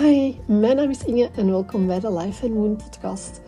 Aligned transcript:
Hi, 0.00 0.34
mijn 0.46 0.76
naam 0.76 0.90
is 0.90 1.04
Inge 1.04 1.30
en 1.36 1.50
welkom 1.50 1.86
bij 1.86 2.00
de 2.00 2.12
Life 2.12 2.46
and 2.46 2.54
Moon 2.54 2.76
podcast. 2.76 3.40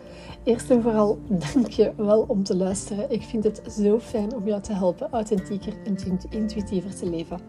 Eerst 0.43 0.69
en 0.69 0.81
vooral 0.81 1.19
dank 1.53 1.67
je 1.67 1.93
wel 1.97 2.25
om 2.27 2.43
te 2.43 2.55
luisteren. 2.55 3.11
Ik 3.11 3.21
vind 3.21 3.43
het 3.43 3.61
zo 3.79 3.99
fijn 3.99 4.35
om 4.35 4.47
jou 4.47 4.61
te 4.61 4.73
helpen 4.73 5.11
authentieker 5.11 5.73
en 5.85 5.97
intuïtiever 6.29 6.95
te 6.95 7.09
leven. 7.09 7.39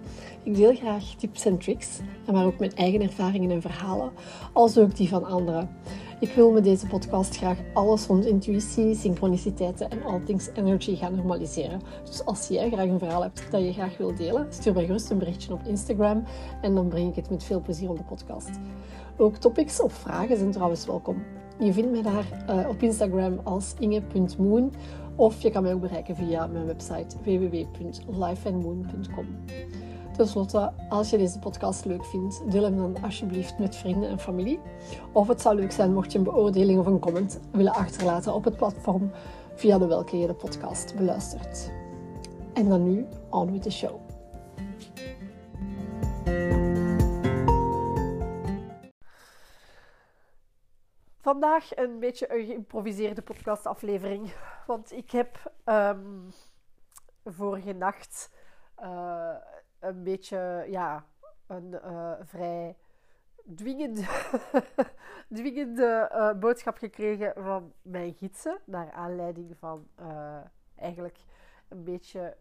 Ik 0.42 0.56
deel 0.56 0.74
graag 0.74 1.04
tips 1.04 1.44
en 1.44 1.58
tricks, 1.58 2.00
maar 2.32 2.46
ook 2.46 2.58
mijn 2.58 2.74
eigen 2.74 3.02
ervaringen 3.02 3.50
en 3.50 3.60
verhalen, 3.60 4.10
als 4.52 4.78
ook 4.78 4.96
die 4.96 5.08
van 5.08 5.24
anderen. 5.24 5.68
Ik 6.20 6.32
wil 6.32 6.50
met 6.50 6.64
deze 6.64 6.86
podcast 6.86 7.36
graag 7.36 7.58
alles 7.74 8.06
rond 8.06 8.24
intuïtie, 8.24 8.94
synchroniciteiten 8.94 9.90
en 9.90 10.02
all 10.02 10.20
things 10.20 10.48
energy 10.54 10.96
gaan 10.96 11.14
normaliseren. 11.14 11.80
Dus 12.04 12.24
als 12.24 12.48
jij 12.48 12.70
graag 12.70 12.86
een 12.86 12.98
verhaal 12.98 13.22
hebt 13.22 13.50
dat 13.50 13.60
je 13.60 13.72
graag 13.72 13.96
wilt 13.96 14.16
delen, 14.16 14.46
stuur 14.50 14.74
mij 14.74 14.84
gerust 14.84 15.10
een 15.10 15.18
berichtje 15.18 15.52
op 15.52 15.60
Instagram 15.66 16.24
en 16.62 16.74
dan 16.74 16.88
breng 16.88 17.08
ik 17.08 17.16
het 17.16 17.30
met 17.30 17.44
veel 17.44 17.60
plezier 17.60 17.90
op 17.90 17.96
de 17.96 18.04
podcast. 18.04 18.50
Ook 19.18 19.36
topics 19.36 19.80
of 19.80 19.92
vragen 19.92 20.36
zijn 20.36 20.50
trouwens 20.50 20.86
welkom. 20.86 21.22
Je 21.58 21.72
vindt 21.72 21.90
mij 21.90 22.02
daar 22.02 22.44
uh, 22.50 22.68
op 22.68 22.82
Instagram 22.82 23.40
als 23.44 23.74
inge.moon 23.78 24.72
of 25.14 25.42
je 25.42 25.50
kan 25.50 25.62
mij 25.62 25.74
ook 25.74 25.80
bereiken 25.80 26.16
via 26.16 26.46
mijn 26.46 26.66
website 26.66 27.16
www.lifeandmoon.com. 27.22 29.26
Ten 30.16 30.28
slotte, 30.28 30.72
als 30.88 31.10
je 31.10 31.18
deze 31.18 31.38
podcast 31.38 31.84
leuk 31.84 32.04
vindt, 32.04 32.50
deel 32.50 32.62
hem 32.62 32.76
dan 32.76 33.02
alsjeblieft 33.02 33.58
met 33.58 33.76
vrienden 33.76 34.08
en 34.08 34.18
familie. 34.18 34.58
Of 35.12 35.28
het 35.28 35.40
zou 35.40 35.56
leuk 35.56 35.72
zijn 35.72 35.92
mocht 35.92 36.12
je 36.12 36.18
een 36.18 36.24
beoordeling 36.24 36.78
of 36.78 36.86
een 36.86 36.98
comment 36.98 37.40
willen 37.52 37.74
achterlaten 37.74 38.34
op 38.34 38.44
het 38.44 38.56
platform 38.56 39.10
via 39.54 39.78
de 39.78 39.86
welke 39.86 40.18
je 40.18 40.26
de 40.26 40.34
podcast 40.34 40.96
beluistert. 40.96 41.70
En 42.52 42.68
dan 42.68 42.82
nu, 42.82 43.06
on 43.30 43.52
with 43.52 43.62
the 43.62 43.70
show. 43.70 44.00
Vandaag 51.26 51.76
een 51.76 51.98
beetje 51.98 52.34
een 52.34 52.46
geïmproviseerde 52.46 53.22
podcastaflevering. 53.22 54.32
Want 54.66 54.92
ik 54.92 55.10
heb 55.10 55.52
um, 55.64 56.28
vorige 57.24 57.72
nacht 57.72 58.30
uh, 58.82 59.34
een 59.80 60.02
beetje, 60.02 60.66
ja, 60.68 61.06
een 61.46 61.80
uh, 61.84 62.12
vrij 62.22 62.76
dwingende, 63.54 64.04
dwingende 65.36 66.10
uh, 66.12 66.32
boodschap 66.32 66.76
gekregen 66.76 67.32
van 67.42 67.72
mijn 67.82 68.14
gidsen. 68.14 68.58
Naar 68.64 68.92
aanleiding 68.92 69.56
van 69.58 69.88
eigenlijk 70.76 71.18
een 71.68 71.84
beetje 71.84 72.36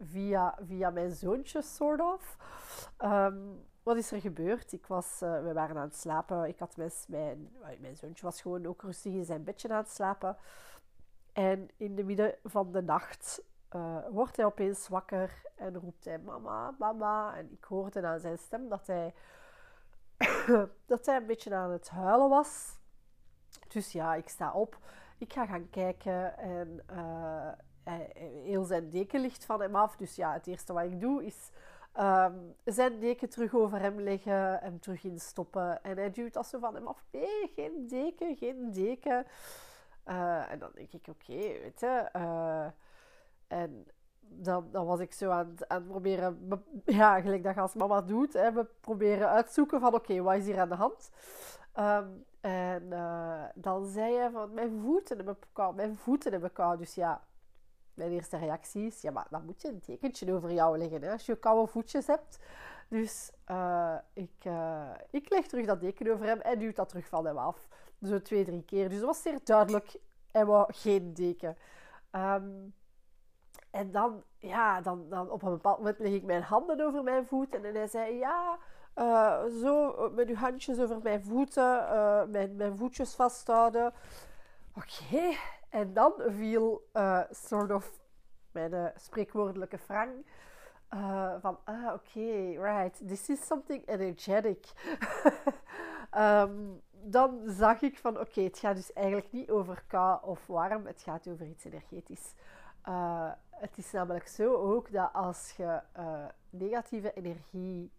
via, 0.00 0.58
via 0.66 0.90
mijn 0.90 1.10
zoontje, 1.10 1.62
soort 1.62 2.00
of. 2.00 2.36
Um, 3.04 3.68
wat 3.82 3.96
is 3.96 4.12
er 4.12 4.20
gebeurd? 4.20 4.72
Ik 4.72 4.86
was, 4.86 5.18
we 5.18 5.50
waren 5.52 5.76
aan 5.76 5.88
het 5.88 5.96
slapen. 5.96 6.48
Ik 6.48 6.58
had 6.58 6.76
mijn, 6.76 6.90
mijn, 7.08 7.50
mijn 7.80 7.96
zoontje 7.96 8.24
was 8.24 8.40
gewoon 8.40 8.66
ook 8.66 8.82
rustig 8.82 9.12
in 9.12 9.24
zijn 9.24 9.44
bedje 9.44 9.68
aan 9.68 9.76
het 9.76 9.90
slapen. 9.90 10.36
En 11.32 11.68
in 11.76 11.94
de 11.94 12.04
midden 12.04 12.34
van 12.44 12.72
de 12.72 12.82
nacht 12.82 13.42
uh, 13.76 13.96
wordt 14.10 14.36
hij 14.36 14.44
opeens 14.44 14.88
wakker 14.88 15.42
en 15.56 15.78
roept 15.78 16.04
hij 16.04 16.18
mama, 16.18 16.74
mama. 16.78 17.36
En 17.36 17.52
ik 17.52 17.64
hoorde 17.64 18.06
aan 18.06 18.20
zijn 18.20 18.38
stem 18.38 18.68
dat 18.68 18.86
hij, 18.86 19.14
dat 20.86 21.06
hij 21.06 21.16
een 21.16 21.26
beetje 21.26 21.54
aan 21.54 21.70
het 21.70 21.88
huilen 21.88 22.28
was. 22.28 22.78
Dus 23.68 23.92
ja, 23.92 24.14
ik 24.14 24.28
sta 24.28 24.52
op. 24.52 24.78
Ik 25.18 25.32
ga 25.32 25.46
gaan 25.46 25.70
kijken 25.70 26.38
en 26.38 26.84
hij, 27.84 28.10
heel 28.44 28.64
zijn 28.64 28.90
deken 28.90 29.20
ligt 29.20 29.44
van 29.44 29.60
hem 29.60 29.76
af. 29.76 29.96
Dus 29.96 30.16
ja, 30.16 30.32
het 30.32 30.46
eerste 30.46 30.72
wat 30.72 30.84
ik 30.84 31.00
doe 31.00 31.24
is 31.24 31.50
um, 31.98 32.54
zijn 32.64 32.98
deken 32.98 33.28
terug 33.28 33.54
over 33.54 33.80
hem 33.80 34.00
leggen, 34.00 34.58
hem 34.58 34.80
terug 34.80 35.04
instoppen. 35.04 35.82
En 35.82 35.96
hij 35.96 36.10
duwt 36.10 36.32
dat 36.32 36.46
zo 36.46 36.58
van 36.58 36.74
hem 36.74 36.86
af. 36.86 37.04
Nee, 37.10 37.52
geen 37.54 37.86
deken, 37.88 38.36
geen 38.36 38.70
deken. 38.72 39.26
Uh, 40.06 40.52
en 40.52 40.58
dan 40.58 40.70
denk 40.74 40.92
ik, 40.92 41.06
oké, 41.08 41.36
weet 41.36 41.80
je... 41.80 42.08
En 43.48 43.86
dan, 44.20 44.68
dan 44.70 44.86
was 44.86 45.00
ik 45.00 45.12
zo 45.12 45.30
aan, 45.30 45.54
aan 45.68 45.80
het 45.80 45.88
proberen, 45.88 46.48
ja, 46.84 47.20
gelijk 47.20 47.42
dat 47.42 47.56
als 47.56 47.74
mama 47.74 48.00
doet, 48.00 48.32
hè, 48.32 48.52
we 48.52 48.66
proberen 48.80 49.28
uitzoeken 49.28 49.80
van 49.80 49.94
oké, 49.94 50.22
wat 50.22 50.36
is 50.36 50.46
hier 50.46 50.60
aan 50.60 50.68
de 50.68 50.74
hand? 50.74 51.10
Um, 51.78 52.24
en 52.40 52.82
uh, 52.90 53.44
dan 53.54 53.86
zei 53.86 54.16
hij 54.16 54.30
van, 54.30 54.54
mijn 54.54 54.80
voeten 54.80 55.16
hebben 55.16 55.38
koud, 55.52 55.74
mijn 55.74 55.96
voeten 55.96 56.32
hebben 56.32 56.52
koud. 56.52 56.78
Dus 56.78 56.94
ja, 56.94 57.22
mijn 57.94 58.12
eerste 58.12 58.36
reactie 58.36 58.86
is, 58.86 59.00
ja, 59.00 59.10
maar 59.10 59.26
dan 59.30 59.44
moet 59.44 59.62
je 59.62 59.68
een 59.68 59.80
tekentje 59.80 60.34
over 60.34 60.52
jou 60.52 60.78
leggen, 60.78 61.02
hè, 61.02 61.12
als 61.12 61.26
je 61.26 61.36
koude 61.36 61.70
voetjes 61.70 62.06
hebt. 62.06 62.38
Dus 62.88 63.30
uh, 63.50 63.94
ik, 64.12 64.44
uh, 64.46 64.90
ik 65.10 65.30
leg 65.30 65.46
terug 65.46 65.66
dat 65.66 65.80
deken 65.80 66.12
over 66.12 66.26
hem 66.26 66.40
en 66.40 66.58
duwt 66.58 66.76
dat 66.76 66.88
terug 66.88 67.08
van 67.08 67.26
hem 67.26 67.38
af. 67.38 67.68
Zo 68.02 68.22
twee, 68.22 68.44
drie 68.44 68.64
keer. 68.64 68.88
Dus 68.88 68.98
dat 68.98 69.06
was 69.06 69.22
zeer 69.22 69.40
duidelijk, 69.44 69.96
hij 70.30 70.46
wou 70.46 70.72
geen 70.72 71.14
deken. 71.14 71.56
Um, 72.12 72.74
en 73.70 73.90
dan, 73.90 74.22
ja, 74.38 74.80
dan, 74.80 75.08
dan 75.08 75.30
op 75.30 75.42
een 75.42 75.50
bepaald 75.50 75.78
moment 75.78 75.98
leg 75.98 76.12
ik 76.12 76.24
mijn 76.24 76.42
handen 76.42 76.80
over 76.86 77.02
mijn 77.02 77.26
voeten. 77.26 77.64
En 77.64 77.74
hij 77.74 77.86
zei, 77.86 78.14
ja, 78.14 78.58
uh, 78.96 79.44
zo 79.62 79.94
met 80.14 80.28
uw 80.28 80.34
handjes 80.34 80.80
over 80.80 81.00
mijn 81.02 81.24
voeten, 81.24 81.86
mijn, 82.30 82.56
mijn 82.56 82.76
voetjes 82.76 83.14
vasthouden. 83.14 83.92
Oké. 84.76 85.36
En 85.70 85.92
dan 85.92 86.12
viel 86.26 86.88
uh, 86.92 87.20
sort 87.30 87.72
of 87.72 88.00
mijn 88.52 88.92
spreekwoordelijke 88.96 89.78
frank. 89.78 90.10
van, 91.40 91.58
ah, 91.64 91.92
oké, 91.94 92.60
right, 92.62 93.08
this 93.08 93.28
is 93.28 93.46
something 93.46 93.88
energetic. 93.88 94.72
um, 96.16 96.82
dan 97.16 97.42
zag 97.46 97.80
ik 97.80 97.98
van, 97.98 98.18
oké, 98.20 98.40
het 98.40 98.58
gaat 98.58 98.76
dus 98.76 98.92
eigenlijk 98.92 99.32
niet 99.32 99.50
over 99.50 99.84
kou 99.86 100.24
of 100.24 100.46
warm, 100.46 100.86
het 100.86 101.02
gaat 101.02 101.28
over 101.28 101.46
iets 101.46 101.64
energetisch. 101.64 102.34
Het 103.50 103.78
is 103.78 103.90
namelijk 103.90 104.28
zo 104.28 104.54
ook 104.54 104.92
dat 104.92 105.12
als 105.12 105.52
je 105.56 105.80
negatieve 106.50 107.12
energie 107.12 107.92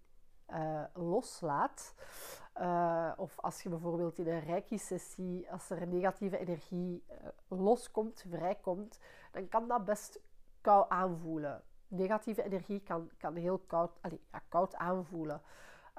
loslaat, 2.54 3.20
of 3.20 3.40
als 3.40 3.62
je 3.62 3.70
bijvoorbeeld 3.70 4.20
in 4.20 4.28
een 4.28 4.44
reiki-sessie, 4.44 5.52
als 5.52 5.70
er 5.70 5.88
negatieve 5.88 6.38
energie 6.38 7.04
loskomt, 7.48 8.26
vrijkomt, 8.30 9.00
dan 9.32 9.50
kan 9.50 9.68
dat 9.68 9.86
best 9.86 10.20
koud 10.62 10.90
aanvoelen. 10.90 11.64
Negatieve 11.88 12.44
energie 12.44 12.80
kan, 12.80 13.10
kan 13.18 13.36
heel 13.36 13.58
koud, 13.58 13.92
ja, 14.32 14.42
koud 14.50 14.76
aanvoelen. 14.76 15.42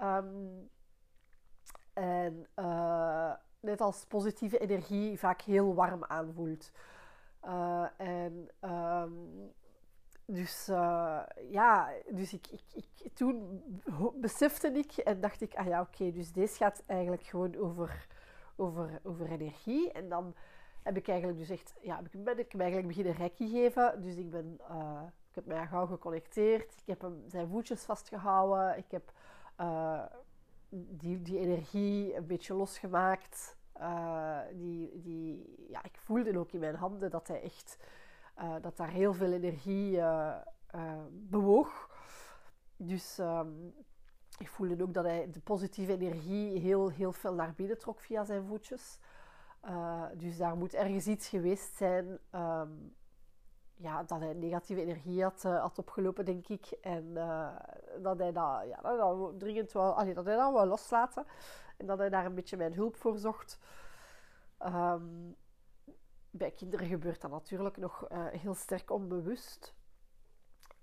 Um, 0.03 0.71
en 1.93 2.47
net 3.61 3.81
als 3.81 4.05
positieve 4.05 4.59
energie 4.59 5.19
vaak 5.19 5.41
heel 5.41 5.75
warm 5.75 6.05
aanvoelt. 6.05 6.71
En 7.97 8.49
um, 8.61 9.53
dus 10.33 10.69
uh, 10.69 11.23
ja, 11.51 11.91
dus 12.11 12.33
ik, 12.33 12.47
ik, 12.47 12.63
ik, 12.73 13.13
toen 13.15 13.63
besefte 14.15 14.69
ik 14.69 14.97
en 14.97 15.21
dacht 15.21 15.41
ik, 15.41 15.55
ah 15.55 15.67
ja, 15.67 15.81
oké, 15.81 16.13
dus 16.13 16.33
deze 16.33 16.57
gaat 16.57 16.83
eigenlijk 16.87 17.23
gewoon 17.23 17.57
over, 17.57 18.07
over, 18.57 19.01
over 19.03 19.31
energie. 19.31 19.93
En 19.93 20.09
dan 20.09 20.35
heb 20.83 20.97
ik 20.97 21.09
eigenlijk 21.09 21.39
dus 21.39 21.51
echt, 21.51 21.75
ja, 21.81 22.03
ben 22.13 22.39
ik 22.39 22.53
hem 22.53 22.61
eigenlijk 22.61 22.89
beginnen 22.89 23.15
rekje 23.15 23.49
geven. 23.49 24.03
Dus 24.03 24.17
ik 24.17 24.31
ben, 24.31 24.59
uh, 24.71 25.03
ik 25.29 25.35
heb 25.35 25.47
mij 25.47 25.67
gauw 25.67 25.87
geconnecteerd. 25.87 26.73
Ik 26.73 26.87
heb 26.87 27.01
hem 27.01 27.23
zijn 27.27 27.49
voetjes 27.49 27.83
vastgehouden. 27.83 28.79
Ik 28.79 28.91
heb 28.91 29.13
uh, 29.61 30.05
die, 30.69 31.23
die 31.23 31.39
energie 31.39 32.17
een 32.17 32.27
beetje 32.27 32.55
losgemaakt. 32.55 33.57
Die, 34.53 35.01
die, 35.01 35.55
ja, 35.69 35.85
ik 35.85 35.97
voelde 35.97 36.39
ook 36.39 36.53
in 36.53 36.61
mijn 36.61 36.75
handen 36.75 37.11
dat 37.11 37.29
hij 37.29 37.43
echt, 37.43 37.77
uh, 38.39 38.55
dat 38.61 38.77
daar 38.77 38.91
heel 38.91 39.15
veel 39.15 39.33
energie 39.33 39.97
uh, 39.97 40.37
bewoog. 41.11 41.91
Dus 42.77 43.19
um, 43.19 43.75
ik 44.39 44.49
voelde 44.49 44.83
ook 44.83 44.95
dat 44.95 45.05
hij 45.05 45.31
de 45.31 45.41
positieve 45.41 45.93
energie 45.93 46.59
heel, 46.59 46.89
heel 46.89 47.13
veel 47.13 47.35
naar 47.35 47.55
binnen 47.55 47.79
trok 47.79 48.01
via 48.01 48.25
zijn 48.25 48.47
voetjes. 48.47 48.99
dus 50.15 50.37
daar 50.37 50.57
moet 50.57 50.75
ergens 50.75 51.07
iets 51.07 51.29
geweest 51.29 51.75
zijn 51.75 52.19
um, 52.35 52.95
ja, 53.75 54.03
dat 54.03 54.21
hij 54.21 54.33
negatieve 54.33 54.81
energie 54.81 55.23
had, 55.23 55.43
had 55.43 55.79
opgelopen, 55.79 56.25
denk 56.25 56.49
ik. 56.49 56.71
En 56.81 57.15
dat 58.03 58.19
hij 58.19 58.33
dat, 58.33 58.63
ja, 58.69 58.81
dat, 58.83 59.39
dringend 59.39 59.73
wel, 59.73 59.95
dat 59.95 60.05
hij 60.05 60.15
dat 60.15 60.25
wel 60.25 60.67
loslaten. 60.67 61.27
En 61.77 61.87
dat 61.87 61.99
hij 61.99 62.09
daar 62.09 62.25
een 62.25 62.35
beetje 62.35 62.57
mijn 62.57 62.75
hulp 62.75 62.97
voor 62.97 63.19
zocht. 63.19 63.59
Um, 64.67 65.37
bij 66.35 66.51
kinderen 66.51 66.87
gebeurt 66.87 67.21
dat 67.21 67.31
natuurlijk 67.31 67.77
nog 67.77 68.09
uh, 68.13 68.27
heel 68.27 68.55
sterk 68.55 68.91
onbewust. 68.91 69.75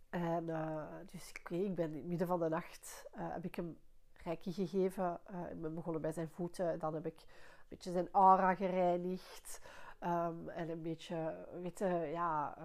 En 0.09 0.47
uh, 0.47 0.85
dus 1.05 1.31
okay, 1.39 1.59
ik 1.59 1.75
ben 1.75 1.91
in 1.91 1.97
het 1.97 2.05
midden 2.05 2.27
van 2.27 2.39
de 2.39 2.49
nacht, 2.49 3.05
uh, 3.15 3.33
heb 3.33 3.45
ik 3.45 3.55
hem 3.55 3.77
reiki 4.23 4.51
gegeven. 4.51 5.19
ik 5.51 5.61
ben 5.61 5.75
begonnen 5.75 6.01
bij 6.01 6.11
zijn 6.11 6.29
voeten. 6.29 6.79
Dan 6.79 6.93
heb 6.93 7.05
ik 7.05 7.19
een 7.19 7.65
beetje 7.67 7.91
zijn 7.91 8.09
aura 8.11 8.55
gereinigd. 8.55 9.61
Um, 10.03 10.49
en 10.49 10.69
een 10.69 10.81
beetje, 10.81 11.47
weet 11.61 11.79
ja... 12.11 12.57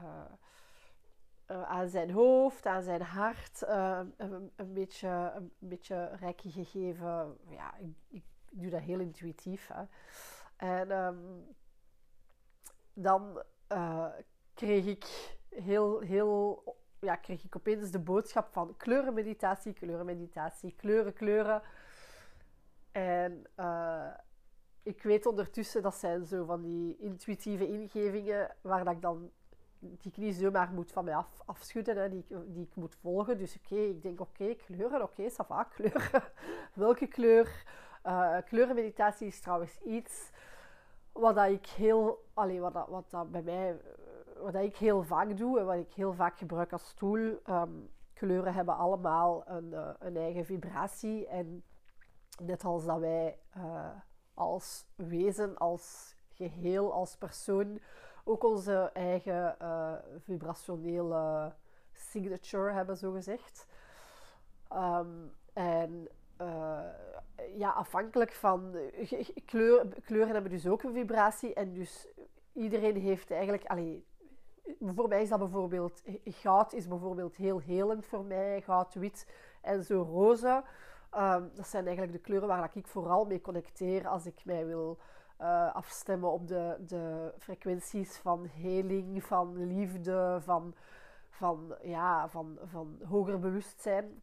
aan 1.46 1.88
zijn 1.88 2.10
hoofd, 2.10 2.66
aan 2.66 2.82
zijn 2.82 3.02
hart, 3.02 3.62
een, 3.66 4.52
een, 4.56 4.72
beetje, 4.72 5.32
een 5.34 5.52
beetje 5.58 6.16
reiki 6.16 6.50
gegeven. 6.50 7.38
Ja, 7.48 7.76
ik, 7.76 7.96
ik 8.08 8.24
doe 8.50 8.70
dat 8.70 8.80
heel 8.80 9.00
intuïtief. 9.00 9.68
Hè. 9.72 9.84
En 10.56 10.90
ehm, 10.90 11.16
dan 12.94 13.42
kreeg 14.54 14.86
ik 14.86 15.36
heel, 15.48 16.00
heel 16.00 16.62
ja, 17.00 17.16
kreeg 17.16 17.44
ik 17.44 17.56
opeens 17.56 17.90
de 17.90 17.98
boodschap 17.98 18.52
van 18.52 18.76
kleurenmeditatie, 18.76 19.72
kleurenmeditatie, 19.72 20.74
kleuren, 20.76 21.12
kleuren. 21.12 21.62
En 22.92 23.42
uh, 23.56 24.10
ik 24.82 25.02
weet 25.02 25.26
ondertussen, 25.26 25.82
dat 25.82 25.94
zijn 25.94 26.24
zo 26.24 26.44
van 26.44 26.62
die 26.62 26.96
intuïtieve 26.98 27.68
ingevingen 27.68 28.56
waar 28.60 28.84
dat 28.84 28.94
ik 28.94 29.02
dan 29.02 29.30
die 29.78 30.12
ik 30.12 30.16
niet 30.16 30.34
zomaar 30.34 30.72
moet 30.72 30.92
van 30.92 31.04
mij 31.04 31.14
af, 31.14 31.40
afschudden, 31.44 31.96
hè, 31.96 32.08
die, 32.08 32.26
die 32.46 32.64
ik 32.64 32.74
moet 32.74 32.94
volgen. 32.94 33.38
Dus 33.38 33.56
oké, 33.56 33.76
ik 33.76 34.02
denk 34.02 34.20
oké, 34.20 34.54
kleuren, 34.54 35.02
oké, 35.02 35.30
okay, 35.48 35.64
kleuren. 35.68 36.22
Welke 36.74 37.06
kleur? 37.06 37.64
Uh, 38.06 38.36
kleurenmeditatie 38.44 39.26
is 39.26 39.40
trouwens 39.40 39.78
iets 39.78 40.30
wat 41.14 41.34
dat 41.34 41.48
ik 41.48 41.66
heel, 41.66 42.24
allee, 42.34 42.60
wat, 42.60 42.72
dat, 42.72 42.88
wat 42.88 43.10
dat 43.10 43.30
bij 43.30 43.42
mij 43.42 43.80
wat 44.38 44.54
ik 44.54 44.76
heel 44.76 45.02
vaak 45.02 45.36
doe 45.36 45.58
en 45.58 45.66
wat 45.66 45.76
ik 45.76 45.92
heel 45.92 46.12
vaak 46.12 46.38
gebruik 46.38 46.72
als 46.72 46.94
tool. 46.94 47.38
Ehm, 47.44 47.72
kleuren 48.12 48.54
hebben 48.54 48.76
allemaal 48.76 49.48
een, 49.48 49.64
uh, 49.72 49.88
een, 49.98 50.16
eigen 50.16 50.44
vibratie. 50.44 51.26
En 51.26 51.64
net 52.42 52.64
als 52.64 52.84
dat 52.84 52.98
wij 52.98 53.38
uh, 53.56 53.88
als 54.34 54.86
wezen, 54.94 55.58
als 55.58 56.16
geheel, 56.28 56.92
als 56.92 57.16
persoon 57.16 57.80
ook 58.24 58.44
onze 58.44 58.90
eigen 58.92 59.56
vibrationele 60.18 61.52
signature 61.92 62.72
hebben, 62.72 62.96
zo 62.96 63.12
gezegd. 63.12 63.66
Um, 64.72 65.32
en 65.52 66.08
ja, 67.56 67.70
afhankelijk 67.70 68.32
van 68.32 68.76
kleur, 69.44 69.86
kleuren 70.04 70.32
hebben 70.32 70.50
dus 70.50 70.66
ook 70.66 70.82
een 70.82 70.92
vibratie. 70.92 71.54
En 71.54 71.72
dus 71.72 72.08
iedereen 72.52 72.96
heeft 72.96 73.30
eigenlijk, 73.30 73.64
allee, 73.64 74.04
voor 74.80 75.08
mij 75.08 75.22
is 75.22 75.28
dat 75.28 75.38
bijvoorbeeld, 75.38 76.02
goud 76.24 76.72
is 76.72 76.88
bijvoorbeeld 76.88 77.36
heel 77.36 77.58
helend 77.58 78.06
voor 78.06 78.24
mij, 78.24 78.62
goud, 78.62 78.94
wit 78.94 79.26
en 79.62 79.84
zo 79.84 80.02
roze. 80.02 80.62
Ehm, 81.10 81.42
dat 81.54 81.66
zijn 81.66 81.86
eigenlijk 81.86 82.16
de 82.16 82.22
kleuren 82.22 82.48
waar 82.48 82.70
ik 82.74 82.86
vooral 82.86 83.24
mee 83.24 83.40
connecteer 83.40 84.08
als 84.08 84.26
ik 84.26 84.44
mij 84.44 84.66
wil 84.66 84.98
uh, 85.40 85.74
afstemmen 85.74 86.32
op 86.32 86.48
de, 86.48 86.76
de 86.86 87.34
frequenties 87.38 88.16
van 88.16 88.46
heling, 88.46 89.24
van 89.24 89.66
liefde, 89.66 90.38
van, 90.40 90.74
van, 91.30 91.74
ja, 91.82 92.28
van, 92.28 92.58
van 92.64 92.98
hoger 93.08 93.38
bewustzijn. 93.38 94.22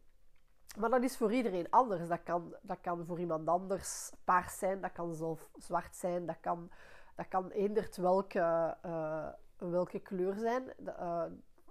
Maar 0.78 0.90
dat 0.90 1.02
is 1.02 1.16
voor 1.16 1.32
iedereen 1.32 1.70
anders. 1.70 2.08
Dat 2.08 2.22
kan, 2.22 2.54
dat 2.62 2.78
kan 2.80 3.04
voor 3.06 3.20
iemand 3.20 3.48
anders 3.48 4.12
paars 4.24 4.58
zijn, 4.58 4.80
dat 4.80 4.92
kan 4.92 5.14
zelf 5.14 5.50
zwart 5.58 5.96
zijn, 5.96 6.26
dat 6.26 6.36
kan, 6.40 6.70
dat 7.14 7.28
kan 7.28 7.52
welke 7.96 8.76
uh, 8.86 9.28
welke 9.56 9.98
kleur 9.98 10.34
zijn. 10.34 10.72
Uh, 10.84 11.24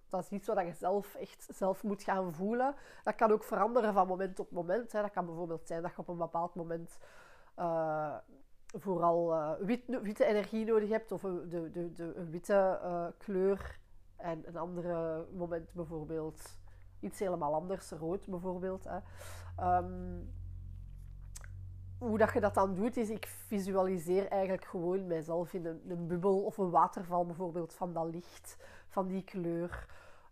dat 0.10 0.24
is 0.24 0.30
iets 0.30 0.48
wat 0.48 0.66
je 0.66 0.74
zelf 0.74 1.16
echt 1.16 1.48
zelf 1.54 1.84
moet 1.84 2.04
gaan 2.04 2.34
voelen. 2.34 2.76
Dat 3.04 3.16
kan 3.16 3.32
ook 3.32 3.44
veranderen 3.44 3.94
van 3.94 4.08
moment 4.08 4.36
tot 4.36 4.52
moment. 4.52 4.92
Hè. 4.92 5.02
Dat 5.02 5.12
kan 5.12 5.26
bijvoorbeeld 5.26 5.68
zijn 5.68 5.82
dat 5.82 5.92
je 5.92 5.98
op 5.98 6.08
een 6.08 6.18
bepaald 6.18 6.56
moment 6.56 6.98
uh, 7.60 8.16
vooral 8.68 9.56
wit, 9.60 9.82
witte 10.02 10.26
energie 10.26 10.66
nodig 10.66 10.90
hebt 10.90 11.12
of 11.12 11.22
de, 11.22 11.70
de, 11.72 11.92
de, 11.94 12.14
een 12.16 12.32
witte 12.32 12.80
kleur. 13.18 13.80
En 14.16 14.48
een 14.48 14.58
andere 14.58 15.26
moment 15.32 15.74
bijvoorbeeld 15.74 16.61
iets 17.02 17.20
helemaal 17.20 17.54
anders, 17.54 17.90
rood 17.90 18.28
bijvoorbeeld. 18.28 18.84
Hè. 18.84 18.98
Um, 19.78 20.34
hoe 21.98 22.18
dat 22.18 22.34
je 22.34 22.40
dat 22.40 22.54
dan 22.54 22.74
doet, 22.74 22.98
is 22.98 23.10
ik 23.10 23.28
visualiseer 23.28 24.28
eigenlijk 24.28 24.66
gewoon 24.66 25.08
mijzelf 25.08 25.54
in 25.54 25.66
een, 25.66 26.08
bubbel 26.08 26.44
of 26.44 26.58
een 26.58 26.70
waterval 26.70 27.26
bijvoorbeeld 27.26 27.74
van 27.74 27.94
dat 27.94 28.06
licht, 28.06 28.58
van 28.88 29.08
die 29.08 29.24
kleur. 29.24 29.88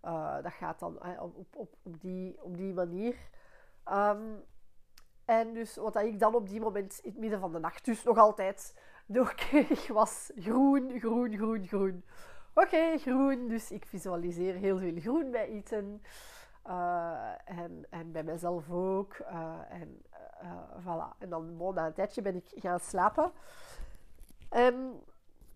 Uh, 0.05 0.35
dat 0.43 0.51
gaat 0.51 0.79
dan 0.79 1.19
op, 1.19 1.55
op, 1.55 1.75
op, 1.83 2.01
die, 2.01 2.43
op 2.43 2.57
die 2.57 2.73
manier. 2.73 3.15
Um, 3.91 4.43
en 5.25 5.53
dus 5.53 5.75
wat 5.75 5.95
ik 5.95 6.19
dan 6.19 6.35
op 6.35 6.49
die 6.49 6.59
moment 6.59 6.99
in 7.03 7.09
het 7.09 7.19
midden 7.19 7.39
van 7.39 7.51
de 7.51 7.59
nacht 7.59 7.85
dus 7.85 8.03
nog 8.03 8.17
altijd 8.17 8.73
doorkreeg 9.05 9.87
was 9.87 10.31
groen, 10.35 10.99
groen, 10.99 11.37
groen, 11.37 11.67
groen. 11.67 12.03
Oké, 12.53 12.97
groen. 12.97 13.47
Dus 13.47 13.71
ik 13.71 13.85
visualiseer 13.85 14.55
heel 14.55 14.77
veel 14.77 14.99
groen 14.99 15.31
bij 15.31 15.47
eten. 15.47 16.01
Uh, 16.69 17.31
en, 17.45 17.85
en 17.89 18.11
bij 18.11 18.23
mezelf 18.23 18.69
ook. 18.69 19.13
en 19.69 20.01
uh, 20.43 20.61
voilà. 20.79 21.17
En 21.17 21.29
dan 21.29 21.73
na 21.73 21.85
een 21.85 21.93
tijdje 21.93 22.21
ben 22.21 22.35
ik 22.35 22.51
gaan 22.55 22.79
slapen. 22.79 23.31
En 24.49 25.03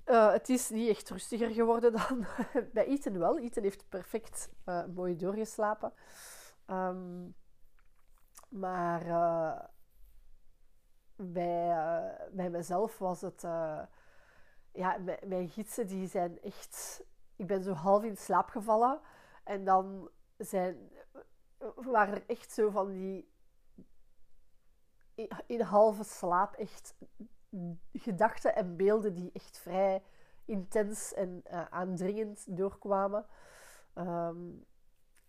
uh, 0.05 0.31
het 0.31 0.49
is 0.49 0.69
niet 0.69 0.89
echt 0.89 1.09
rustiger 1.09 1.49
geworden 1.49 1.91
dan 1.91 2.25
bij 2.73 2.85
Ethan 2.85 3.17
wel. 3.17 3.39
Ethan 3.39 3.63
heeft 3.63 3.89
perfect 3.89 4.49
uh, 4.65 4.85
mooi 4.95 5.15
doorgeslapen. 5.15 5.93
Um, 6.67 7.35
maar 8.49 9.03
bij, 11.15 11.75
bij 12.31 12.49
mezelf 12.49 12.97
was 12.97 13.21
het... 13.21 13.41
ja, 14.71 14.97
mijn 15.25 15.49
gidsen 15.49 15.87
die 15.87 16.07
zijn 16.07 16.41
echt... 16.41 17.03
Ik 17.35 17.47
ben 17.47 17.63
zo 17.63 17.73
half 17.73 18.03
in 18.03 18.17
slaap 18.17 18.49
gevallen. 18.49 18.99
En 19.43 19.65
dan 19.65 20.09
zijn, 20.37 20.91
waren 21.75 22.13
er 22.13 22.23
echt 22.27 22.51
zo 22.51 22.69
van 22.69 22.91
die 22.91 23.31
in 25.45 25.61
halve 25.61 26.03
slaap 26.03 26.53
echt 26.55 26.95
gedachten 27.93 28.55
en 28.55 28.75
beelden 28.75 29.13
die 29.13 29.29
echt 29.33 29.57
vrij 29.57 30.03
intens 30.45 31.13
en 31.13 31.43
uh, 31.51 31.65
aandringend 31.69 32.57
doorkwamen. 32.57 33.25
Um, 33.95 34.65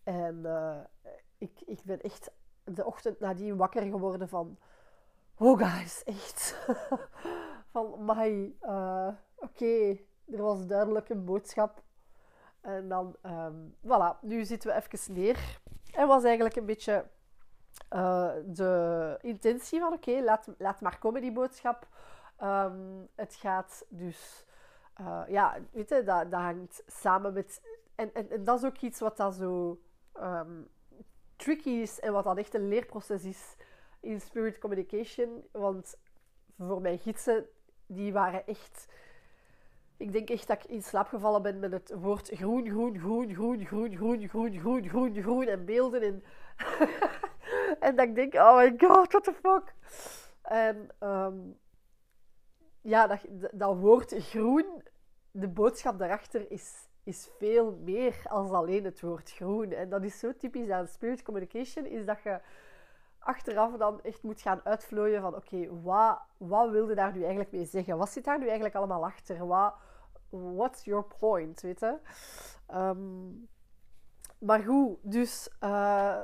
en 0.03 0.35
uh, 0.43 0.79
ik, 1.37 1.61
ik 1.65 1.83
ben 1.83 2.01
echt 2.01 2.31
de 2.63 2.85
ochtend 2.85 3.19
nadien 3.19 3.57
wakker 3.57 3.81
geworden 3.81 4.29
van... 4.29 4.57
Oh 5.37 5.59
guys, 5.59 6.03
echt. 6.03 6.65
van, 7.71 8.05
my, 8.05 8.55
uh, 8.61 9.07
oké, 9.35 9.97
er 10.31 10.41
was 10.41 10.65
duidelijk 10.65 11.09
een 11.09 11.25
boodschap. 11.25 11.83
En 12.61 12.89
dan, 12.89 13.15
um, 13.25 13.75
voilà, 13.85 14.19
nu 14.21 14.45
zitten 14.45 14.69
we 14.69 14.75
even 14.75 15.13
neer. 15.13 15.61
En 15.95 16.07
was 16.07 16.23
eigenlijk 16.23 16.55
een 16.55 16.65
beetje 16.65 17.05
uh, 17.93 18.31
de 18.45 19.17
intentie 19.21 19.79
van 19.79 19.93
oké, 19.93 20.21
laat, 20.21 20.47
laat 20.57 20.81
maar 20.81 20.99
komen 20.99 21.21
die 21.21 21.31
boodschap. 21.31 21.87
Um, 22.43 23.07
het 23.15 23.35
gaat 23.35 23.85
dus, 23.89 24.45
uh, 25.01 25.21
ja, 25.27 25.57
weet 25.71 25.89
je, 25.89 26.03
dat, 26.03 26.31
dat 26.31 26.41
hangt 26.41 26.83
samen 26.87 27.33
met. 27.33 27.61
En, 27.95 28.13
en, 28.13 28.29
en, 28.29 28.43
dat 28.43 28.57
is 28.57 28.65
ook 28.65 28.77
iets 28.77 28.99
wat 28.99 29.17
dat 29.17 29.35
zo 29.35 29.81
um, 30.19 30.67
tricky 31.35 31.69
is 31.69 31.99
en 31.99 32.13
wat 32.13 32.23
dan 32.23 32.37
echt 32.37 32.53
een 32.53 32.67
leerproces 32.67 33.23
is 33.23 33.55
in 33.99 34.21
spirit 34.21 34.59
communication. 34.59 35.47
Want 35.51 35.97
voor 36.57 36.81
mijn 36.81 36.99
gidsen, 36.99 37.45
die 37.85 38.13
waren 38.13 38.47
echt. 38.47 38.87
Ik 39.97 40.11
denk 40.11 40.29
echt 40.29 40.47
dat 40.47 40.63
ik 40.63 40.69
in 40.71 40.83
slaap 40.83 41.07
gevallen 41.07 41.41
ben 41.41 41.59
met 41.59 41.71
het 41.71 41.93
woord 41.95 42.29
groen, 42.33 42.69
groen, 42.69 42.99
groen, 42.99 43.33
groen, 43.33 43.65
groen, 43.65 43.95
groen, 43.95 44.27
groen, 44.27 44.59
groen, 44.59 44.89
groen, 44.89 45.21
groen 45.21 45.47
en 45.47 45.65
beelden. 45.65 46.01
En 46.01 46.23
en 47.85 47.95
dat 47.95 48.05
ik 48.05 48.15
denk, 48.15 48.33
oh 48.33 48.57
my 48.57 48.73
god, 48.77 49.11
what 49.11 49.23
the 49.23 49.33
fuck. 49.33 49.73
En 50.41 50.89
um, 50.99 51.57
ja, 52.81 53.07
dat, 53.07 53.19
dat 53.51 53.77
woord 53.77 54.13
groen, 54.17 54.83
de 55.31 55.47
boodschap 55.47 55.99
daarachter 55.99 56.51
is, 56.51 56.89
is 57.03 57.29
veel 57.37 57.79
meer 57.83 58.21
als 58.23 58.51
alleen 58.51 58.83
het 58.83 59.01
woord 59.01 59.31
groen. 59.31 59.71
En 59.71 59.89
dat 59.89 60.03
is 60.03 60.19
zo 60.19 60.35
typisch 60.37 60.69
aan 60.69 60.87
spirit 60.87 61.23
communication, 61.23 61.85
is 61.85 62.05
dat 62.05 62.21
je 62.23 62.39
achteraf 63.25 63.77
dan 63.77 64.01
echt 64.01 64.23
moet 64.23 64.41
gaan 64.41 64.61
uitvlooien 64.63 65.21
van 65.21 65.35
oké, 65.35 65.81
wat, 65.81 66.19
wat 66.37 66.69
wilde 66.69 66.95
daar 66.95 67.13
nu 67.13 67.19
eigenlijk 67.19 67.51
mee 67.51 67.65
zeggen? 67.65 67.97
Wat 67.97 68.09
zit 68.09 68.25
daar 68.25 68.37
nu 68.37 68.45
eigenlijk 68.45 68.75
allemaal 68.75 69.05
achter? 69.05 69.47
Wat, 69.47 69.73
what's 70.29 70.83
your 70.83 71.05
point, 71.19 71.61
weet 71.61 71.79
je? 71.79 71.97
Um, 72.73 73.47
maar 74.37 74.59
goed, 74.59 74.97
dus 75.01 75.49
uh, 75.63 76.21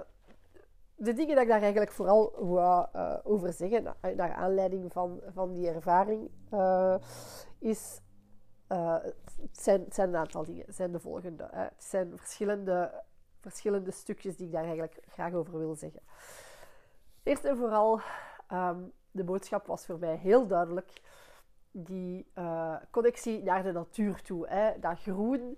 de 0.96 1.14
dingen 1.14 1.36
dat 1.36 1.44
ik 1.44 1.50
daar 1.50 1.62
eigenlijk 1.62 1.92
vooral 1.92 2.36
wou 2.40 2.88
uh, 2.96 3.18
over 3.24 3.54
zeggen, 3.54 3.96
naar 4.16 4.34
aanleiding 4.34 4.92
van, 4.92 5.22
van 5.34 5.54
die 5.54 5.70
ervaring, 5.70 6.30
uh, 6.54 6.96
is, 7.60 8.02
het, 8.68 9.16
zijn, 9.52 9.86
zijn 9.90 10.10
een 10.10 10.16
aantal 10.16 10.46
dingen. 10.46 10.66
Het 10.66 10.76
zijn 10.76 10.92
de 10.92 11.00
volgende. 11.00 11.48
Hè. 11.52 11.64
Het 11.64 11.84
zijn 11.84 12.18
verschillende, 12.18 13.04
verschillende 13.40 13.92
stukjes 13.92 14.36
die 14.38 14.46
ik 14.46 14.52
daar 14.52 14.64
eigenlijk 14.64 15.00
graag 15.08 15.34
over 15.34 15.58
wil 15.58 15.76
zeggen. 15.76 16.02
Eerst 17.24 17.46
en 17.46 17.58
vooral, 17.58 18.02
um, 18.54 18.92
de 19.12 19.24
boodschap 19.24 19.66
was 19.66 19.86
voor 19.86 20.00
mij 20.00 20.16
heel 20.16 20.48
duidelijk. 20.48 21.02
Die 21.72 22.32
connectie 22.92 23.44
naar 23.44 23.64
de 23.64 23.72
natuur 23.72 24.22
toe. 24.22 24.48
Hè. 24.48 24.80
Dat 24.80 25.00
groen, 25.00 25.58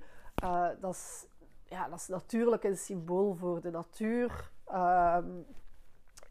dat 0.80 0.94
is 0.94 1.28
ja, 1.74 1.90
dat 1.90 2.00
is 2.00 2.08
natuurlijk 2.08 2.64
een 2.64 2.78
symbool 2.78 3.34
voor 3.34 3.62
de 3.62 3.72
natuur. 3.72 4.52
Ehm, 4.66 5.42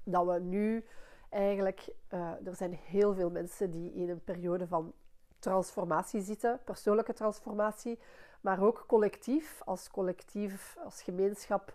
dat 0.05 0.27
we 0.27 0.41
nu 0.41 0.85
eigenlijk, 1.29 1.89
uh, 2.11 2.47
er 2.47 2.57
zijn 2.57 2.73
heel 2.73 3.15
veel 3.15 3.31
mensen 3.31 3.71
die 3.71 3.93
in 3.93 4.11
een 4.11 4.25
periode 4.25 4.67
van 4.67 4.93
transformatie 5.39 6.21
zitten, 6.21 6.61
persoonlijke 6.65 7.13
transformatie, 7.13 7.99
maar 8.41 8.63
ook 8.63 8.85
collectief, 8.87 9.63
als 9.65 9.91
collectief, 9.91 10.77
als 10.85 11.03
gemeenschap, 11.03 11.75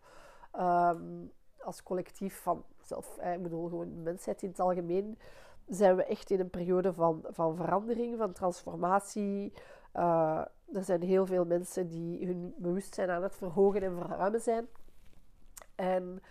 ehm, 0.52 1.26
als 1.64 1.84
collectief 1.84 2.42
van 2.42 2.66
zelf, 2.88 3.18
eh, 3.18 3.34
ik 3.34 3.44
bedoel 3.44 3.68
gewoon 3.70 4.04
mensheid 4.04 4.42
in 4.42 4.50
het 4.50 4.60
algemeen, 4.60 5.18
zijn 5.68 5.96
we 5.96 6.06
echt 6.06 6.30
in 6.30 6.40
een 6.40 6.50
periode 6.50 6.94
van, 6.94 7.26
van 7.30 7.56
verandering, 7.56 8.18
van 8.18 8.34
transformatie. 8.34 9.54
Uh, 9.96 10.46
er 10.74 10.84
zijn 10.84 11.02
heel 11.02 11.26
veel 11.26 11.46
mensen 11.46 11.88
die 11.88 12.26
hun 12.26 12.54
bewustzijn 12.58 13.10
aan 13.10 13.24
het 13.24 13.36
verhogen 13.36 13.82
en 13.82 13.98
verruimen 13.98 14.42
zijn. 14.42 14.68
En 15.76 16.22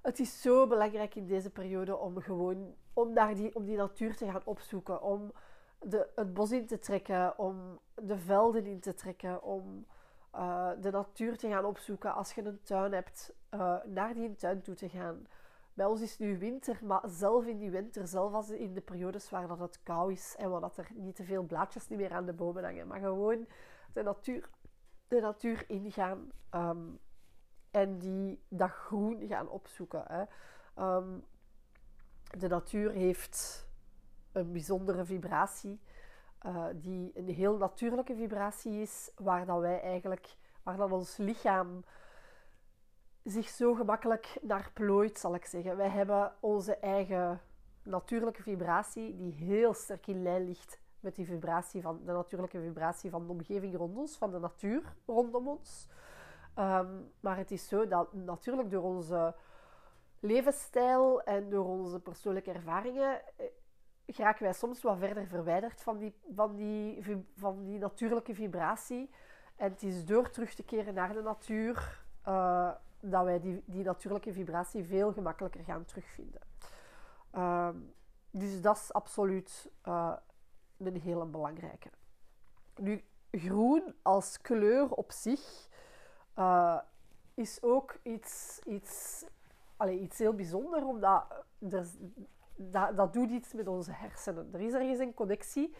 het 0.00 0.18
is 0.18 0.40
zo 0.40 0.66
belangrijk 0.66 1.14
in 1.14 1.26
deze 1.26 1.50
periode 1.50 1.96
om 1.96 2.20
gewoon 2.20 2.74
om, 2.92 3.14
daar 3.14 3.34
die, 3.34 3.54
om 3.54 3.64
die 3.64 3.76
natuur 3.76 4.16
te 4.16 4.24
gaan 4.30 4.42
opzoeken, 4.44 5.02
om 5.02 5.32
de, 5.78 6.08
het 6.14 6.34
bos 6.34 6.50
in 6.50 6.66
te 6.66 6.78
trekken, 6.78 7.38
om 7.38 7.78
de 7.94 8.18
velden 8.18 8.66
in 8.66 8.80
te 8.80 8.94
trekken, 8.94 9.42
om 9.42 9.86
uh, 10.34 10.70
de 10.80 10.90
natuur 10.90 11.36
te 11.36 11.48
gaan 11.48 11.64
opzoeken 11.64 12.14
als 12.14 12.32
je 12.32 12.44
een 12.44 12.60
tuin 12.62 12.92
hebt, 12.92 13.32
uh, 13.54 13.76
naar 13.84 14.14
die 14.14 14.34
tuin 14.34 14.62
toe 14.62 14.74
te 14.74 14.88
gaan. 14.88 15.26
Bij 15.78 15.86
ons 15.86 16.00
is 16.00 16.18
nu 16.18 16.38
winter, 16.38 16.78
maar 16.82 17.02
zelf 17.06 17.46
in 17.46 17.58
die 17.58 17.70
winter, 17.70 18.06
zelf 18.06 18.32
als 18.32 18.50
in 18.50 18.74
de 18.74 18.80
periodes 18.80 19.30
waar 19.30 19.48
dat 19.48 19.58
het 19.58 19.82
koud 19.82 20.10
is 20.10 20.34
en 20.38 20.50
waar 20.50 20.60
dat 20.60 20.76
er 20.76 20.88
niet 20.94 21.16
te 21.16 21.24
veel 21.24 21.42
blaadjes 21.42 21.88
niet 21.88 21.98
meer 21.98 22.12
aan 22.12 22.26
de 22.26 22.32
bomen 22.32 22.64
hangen, 22.64 22.86
maar 22.86 23.00
gewoon 23.00 23.46
de 23.92 24.02
natuur, 24.02 24.50
de 25.08 25.20
natuur 25.20 25.64
ingaan 25.68 26.30
um, 26.54 26.98
en 27.70 27.98
die, 27.98 28.42
dat 28.48 28.70
groen 28.70 29.26
gaan 29.26 29.48
opzoeken. 29.48 30.02
Hè. 30.06 30.24
Um, 30.96 31.24
de 32.38 32.48
natuur 32.48 32.90
heeft 32.90 33.66
een 34.32 34.52
bijzondere 34.52 35.04
vibratie, 35.04 35.80
uh, 36.46 36.66
die 36.74 37.10
een 37.14 37.28
heel 37.28 37.56
natuurlijke 37.56 38.14
vibratie 38.14 38.80
is, 38.80 39.10
waar 39.16 39.46
dat 39.46 39.60
wij 39.60 39.80
eigenlijk, 39.80 40.36
waar 40.62 40.76
dat 40.76 40.92
ons 40.92 41.16
lichaam 41.16 41.84
zich 43.30 43.48
zo 43.48 43.74
gemakkelijk 43.74 44.38
naar 44.42 44.70
plooit, 44.74 45.18
zal 45.18 45.34
ik 45.34 45.44
zeggen. 45.44 45.76
Wij 45.76 45.88
hebben 45.88 46.32
onze 46.40 46.76
eigen 46.76 47.40
natuurlijke 47.82 48.42
vibratie, 48.42 49.16
die 49.16 49.32
heel 49.32 49.74
sterk 49.74 50.06
in 50.06 50.22
lijn 50.22 50.44
ligt 50.44 50.80
met 51.00 51.14
die 51.14 51.26
vibratie 51.26 51.82
van 51.82 52.00
de 52.04 52.12
natuurlijke 52.12 52.60
vibratie 52.60 53.10
van 53.10 53.26
de 53.26 53.32
omgeving 53.32 53.76
rond 53.76 53.96
ons, 53.96 54.16
van 54.16 54.30
de 54.30 54.38
natuur 54.38 54.94
rondom 55.06 55.48
ons. 55.48 55.88
Um, 56.58 57.12
maar 57.20 57.36
het 57.36 57.50
is 57.50 57.68
zo 57.68 57.88
dat 57.88 58.12
natuurlijk 58.12 58.70
door 58.70 58.82
onze 58.82 59.34
levensstijl 60.20 61.22
en 61.22 61.50
door 61.50 61.64
onze 61.64 62.00
persoonlijke 62.00 62.52
ervaringen 62.52 63.20
eh, 63.36 63.46
geraken 64.06 64.42
wij 64.42 64.52
soms 64.52 64.82
wat 64.82 64.98
verder 64.98 65.26
verwijderd 65.26 65.82
van 65.82 65.98
die, 65.98 66.14
van, 66.34 66.56
die, 66.56 67.02
van 67.36 67.64
die 67.64 67.78
natuurlijke 67.78 68.34
vibratie. 68.34 69.10
En 69.56 69.70
het 69.70 69.82
is 69.82 70.04
door 70.04 70.30
terug 70.30 70.54
te 70.54 70.62
keren 70.62 70.94
naar 70.94 71.12
de 71.12 71.22
natuur 71.22 72.04
uh, 72.28 72.70
dat 73.00 73.24
wij 73.24 73.40
die, 73.40 73.62
die 73.66 73.84
natuurlijke 73.84 74.32
vibratie 74.32 74.84
veel 74.84 75.12
gemakkelijker 75.12 75.64
gaan 75.64 75.84
terugvinden. 75.84 76.40
Uh, 77.34 77.68
dus 78.30 78.60
dat 78.60 78.76
is 78.76 78.92
absoluut 78.92 79.70
uh, 79.88 80.12
een 80.78 81.00
hele 81.00 81.24
belangrijke. 81.24 81.90
Nu, 82.76 83.04
groen 83.30 83.94
als 84.02 84.40
kleur 84.40 84.90
op 84.90 85.12
zich 85.12 85.68
is 87.34 87.62
ook 87.62 87.98
iets, 88.02 88.60
iets 88.66 89.24
allee, 89.76 89.98
iets 89.98 90.18
heel 90.18 90.34
bijzonders, 90.34 90.84
omdat 90.84 91.44
dat, 92.56 92.96
dat 92.96 93.12
doet 93.12 93.30
iets 93.30 93.52
met 93.52 93.68
onze 93.68 93.92
hersenen. 93.92 94.48
Er 94.52 94.60
is 94.60 94.72
ergens 94.72 94.98
een 94.98 95.14
connectie 95.14 95.74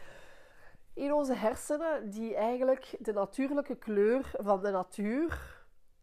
in 0.95 1.13
onze 1.13 1.35
hersenen 1.35 2.11
die 2.11 2.35
eigenlijk 2.35 2.97
de 3.01 3.13
natuurlijke 3.13 3.77
kleur 3.77 4.31
van 4.39 4.63
de 4.63 4.71
natuur... 4.71 5.58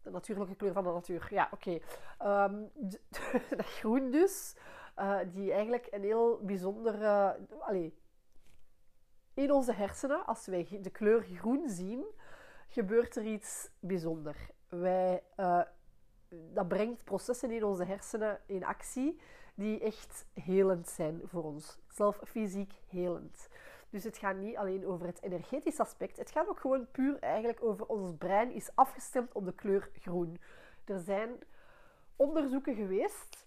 De 0.06 0.12
natuurlijke 0.12 0.54
kleur 0.54 0.72
van 0.72 0.84
de 0.84 0.90
natuur, 0.90 1.28
ja, 1.30 1.48
oké. 1.50 1.78
Um, 2.24 2.70
dat 3.56 3.66
groen 3.66 4.10
dus, 4.10 4.56
uh, 4.98 5.18
die 5.32 5.52
eigenlijk 5.52 5.86
een 5.90 6.02
heel 6.02 6.40
bijzondere... 6.42 7.38
Allee, 7.58 7.98
in 9.34 9.52
onze 9.52 9.72
hersenen, 9.72 10.26
als 10.26 10.46
wij 10.46 10.78
de 10.82 10.90
kleur 10.90 11.22
groen 11.22 11.68
zien, 11.68 12.04
gebeurt 12.68 13.16
er 13.16 13.24
iets 13.24 13.70
bijzonders. 13.80 14.50
Wij 14.68 15.22
uh, 15.36 15.62
dat 16.28 16.68
brengt 16.68 17.04
processen 17.04 17.50
in 17.50 17.64
onze 17.64 17.84
hersenen 17.84 18.40
in 18.46 18.64
actie 18.64 19.20
die 19.54 19.80
echt 19.80 20.26
helend 20.34 20.88
zijn 20.88 21.20
voor 21.24 21.44
ons. 21.44 21.78
Zelf 21.88 22.20
fysiek 22.24 22.72
helend. 22.88 23.48
Dus 23.96 24.04
het 24.04 24.18
gaat 24.18 24.36
niet 24.36 24.56
alleen 24.56 24.86
over 24.86 25.06
het 25.06 25.22
energetisch 25.22 25.80
aspect. 25.80 26.16
Het 26.16 26.30
gaat 26.30 26.48
ook 26.48 26.60
gewoon 26.60 26.90
puur 26.90 27.18
eigenlijk 27.18 27.62
over 27.62 27.86
ons 27.86 28.10
brein 28.18 28.52
is 28.52 28.70
afgestemd 28.74 29.32
op 29.32 29.44
de 29.44 29.52
kleur 29.52 29.90
groen. 29.98 30.38
Er 30.84 31.00
zijn 31.00 31.30
onderzoeken 32.16 32.74
geweest, 32.74 33.46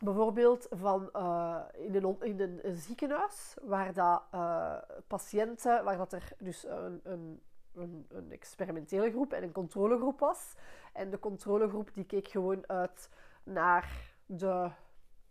bijvoorbeeld 0.00 0.66
van, 0.70 1.08
uh, 1.12 1.60
in, 1.72 1.94
een, 1.94 2.16
in 2.20 2.40
een, 2.40 2.74
ziekenhuis, 2.74 3.54
waar 3.62 3.92
dat, 3.92 4.22
uh, 4.34 4.76
patiënten, 5.06 5.84
waar 5.84 5.96
dat 5.96 6.12
er 6.12 6.32
dus 6.38 6.66
een, 6.66 7.00
een 7.02 7.40
een, 7.74 8.06
een, 8.08 8.32
experimentele 8.32 9.10
groep 9.10 9.32
en 9.32 9.42
een 9.42 9.52
controlegroep 9.52 10.18
was. 10.18 10.54
En 10.92 11.10
de 11.10 11.18
controlegroep 11.18 11.94
die 11.94 12.04
keek 12.04 12.28
gewoon 12.28 12.68
uit 12.68 13.08
naar 13.42 14.14
de 14.26 14.70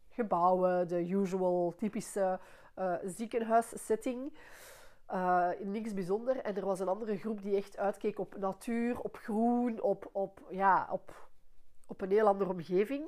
gebouwen, 0.09 0.87
de 0.87 1.09
usual, 1.09 1.73
typische 1.77 2.39
uh, 2.75 2.95
ziekenhuissetting. 3.03 4.37
Uh, 5.13 5.49
niks 5.63 5.93
bijzonder. 5.93 6.37
En 6.37 6.55
er 6.55 6.65
was 6.65 6.79
een 6.79 6.87
andere 6.87 7.17
groep 7.17 7.41
die 7.41 7.55
echt 7.55 7.77
uitkeek 7.77 8.19
op 8.19 8.37
natuur, 8.37 8.99
op 8.99 9.17
groen, 9.17 9.81
op, 9.81 10.09
op, 10.11 10.41
ja, 10.49 10.87
op, 10.91 11.29
op 11.87 12.01
een 12.01 12.11
heel 12.11 12.27
andere 12.27 12.49
omgeving. 12.49 13.05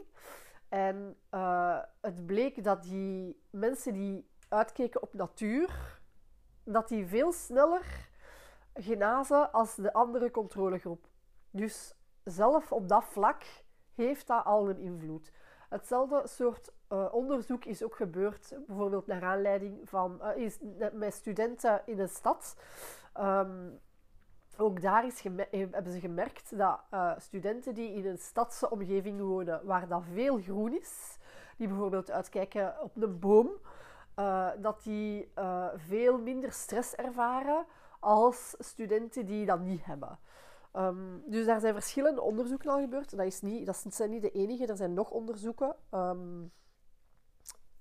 En 0.70 1.17
uh, 1.32 1.79
het 2.01 2.25
bleek 2.25 2.63
dat 2.63 2.84
die 2.84 3.41
mensen 3.50 3.93
die 3.93 4.29
uitkeken 4.50 5.01
op 5.01 5.13
natuur, 5.13 6.00
dat 6.63 6.88
die 6.88 7.08
veel 7.08 7.32
sneller 7.32 8.10
genazen 8.74 9.51
als 9.51 9.75
de 9.75 9.93
andere 9.93 10.32
controlegroep. 10.32 11.08
Dus 11.51 11.93
zelf 12.24 12.72
op 12.72 12.88
dat 12.88 13.03
vlak 13.03 13.43
heeft 13.93 14.27
dat 14.27 14.46
al 14.46 14.70
een 14.70 14.79
invloed. 14.79 15.32
Hetzelfde 15.70 16.27
soort 16.27 16.72
uh, 16.94 17.14
onderzoek 17.14 17.66
is 17.66 17.84
ook 17.84 17.96
gebeurd, 17.96 18.54
bijvoorbeeld 18.68 19.08
naar 19.08 19.24
aanleiding 19.24 19.90
van 19.90 20.20
uh, 20.22 20.38
is, 20.38 20.58
met 20.94 21.14
studenten 21.14 21.82
in 21.86 22.00
een 22.00 22.10
stad. 22.10 22.56
Um, 23.20 23.80
ook 24.58 24.82
daar 24.82 25.06
is 25.06 25.22
hebben 25.72 25.92
ze 25.92 26.00
gemerkt 26.00 26.58
dat 26.58 26.80
studenten 27.18 27.74
die 27.74 27.94
in 27.94 28.06
een 28.06 28.18
stadse 28.18 28.70
omgeving 28.70 29.20
wonen, 29.20 29.66
waar 29.66 29.88
dat 29.88 30.04
veel 30.14 30.42
groen 30.42 30.80
is, 30.80 31.18
die 31.58 31.68
bijvoorbeeld 31.68 32.12
uitkijken 32.12 32.82
op 32.82 33.02
een 33.02 33.20
boom, 33.20 33.52
dat 34.62 34.84
die 34.84 35.32
veel 35.76 36.18
minder 36.18 36.52
stress 36.52 36.96
ervaren 36.96 37.66
als 38.00 38.56
studenten 38.60 39.26
die 39.26 39.46
dat 39.46 39.60
niet 39.60 39.86
hebben. 39.86 40.20
Um, 40.74 41.24
dus 41.26 41.46
daar 41.46 41.60
zijn 41.60 41.74
verschillende 41.74 42.22
onderzoeken 42.22 42.70
al 42.70 42.80
gebeurd. 42.80 43.18
Dat, 43.18 43.26
is 43.26 43.42
niet, 43.42 43.66
dat 43.66 43.86
zijn 43.90 44.10
niet 44.10 44.22
de 44.22 44.32
enige, 44.32 44.68
er 44.68 44.76
zijn 44.76 44.94
nog 44.94 45.12
onderzoeken. 45.12 45.76
Um, 45.92 46.52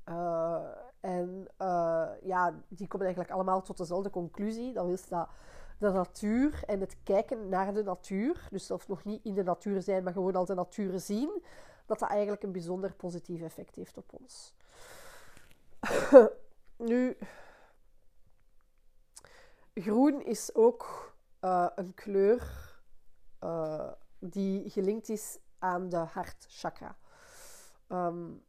uh, 0.08 0.60
en 1.00 1.46
uh, 1.58 2.08
ja, 2.32 2.54
die 2.68 2.86
komen 2.86 3.06
eigenlijk 3.06 3.34
allemaal 3.34 3.62
tot 3.62 3.76
dezelfde 3.76 4.10
conclusie. 4.10 4.72
Dat 4.72 4.88
is 4.88 5.08
dat 5.08 5.28
de 5.78 5.90
natuur 5.90 6.62
en 6.66 6.80
het 6.80 6.96
kijken 7.02 7.48
naar 7.48 7.74
de 7.74 7.82
natuur, 7.82 8.48
dus 8.50 8.66
zelfs 8.66 8.86
nog 8.86 9.04
niet 9.04 9.24
in 9.24 9.34
de 9.34 9.42
natuur 9.42 9.82
zijn, 9.82 10.02
maar 10.02 10.12
gewoon 10.12 10.36
al 10.36 10.44
de 10.44 10.54
natuur 10.54 10.98
zien, 11.00 11.42
dat 11.86 11.98
dat 11.98 12.08
eigenlijk 12.08 12.42
een 12.42 12.52
bijzonder 12.52 12.94
positief 12.94 13.42
effect 13.42 13.76
heeft 13.76 13.96
op 13.96 14.12
ons. 14.20 14.54
nu, 16.90 17.16
groen 19.74 20.24
is 20.24 20.54
ook 20.54 21.14
uh, 21.40 21.66
een 21.74 21.94
kleur 21.94 22.42
uh, 23.40 23.90
die 24.18 24.70
gelinkt 24.70 25.08
is 25.08 25.38
aan 25.58 25.88
de 25.88 25.96
hartchakra. 25.96 26.96
Um, 27.88 28.44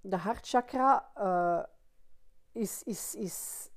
de 0.00 0.16
hartchakra 0.16 1.10
uh, 1.18 1.62
is, 2.52 2.82
is, 2.82 3.14
is, 3.14 3.68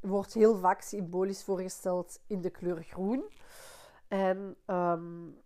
wordt 0.00 0.34
heel 0.34 0.58
vaak 0.58 0.80
symbolisch 0.80 1.44
voorgesteld 1.44 2.20
in 2.26 2.40
de 2.40 2.50
kleur 2.50 2.82
groen. 2.82 3.24
En 4.08 4.56
um, 4.66 5.40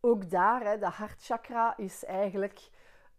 ook 0.00 0.30
daar, 0.30 0.64
hè, 0.64 0.78
de 0.78 0.88
hartchakra 0.88 1.76
is 1.76 2.04
eigenlijk 2.04 2.70